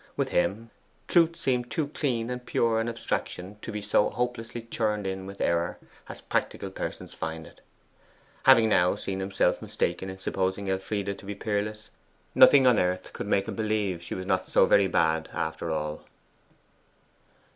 With 0.17 0.29
him, 0.29 0.71
truth 1.07 1.35
seemed 1.35 1.69
too 1.69 1.89
clean 1.89 2.31
and 2.31 2.43
pure 2.43 2.79
an 2.81 2.89
abstraction 2.89 3.57
to 3.61 3.71
be 3.71 3.83
so 3.83 4.09
hopelessly 4.09 4.63
churned 4.63 5.05
in 5.05 5.27
with 5.27 5.39
error 5.39 5.77
as 6.09 6.21
practical 6.21 6.71
persons 6.71 7.13
find 7.13 7.45
it. 7.45 7.61
Having 8.45 8.69
now 8.69 8.95
seen 8.95 9.19
himself 9.19 9.61
mistaken 9.61 10.09
in 10.09 10.17
supposing 10.17 10.71
Elfride 10.71 11.19
to 11.19 11.25
be 11.27 11.35
peerless, 11.35 11.91
nothing 12.33 12.65
on 12.65 12.79
earth 12.79 13.13
could 13.13 13.27
make 13.27 13.47
him 13.47 13.53
believe 13.53 14.01
she 14.01 14.15
was 14.15 14.25
not 14.25 14.47
so 14.47 14.65
very 14.65 14.87
bad 14.87 15.29
after 15.33 15.69
all. 15.69 16.01